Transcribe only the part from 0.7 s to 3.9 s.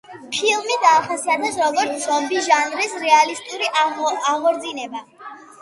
დაახასიათეს როგორც ზომბი ჟანრის რეალისტური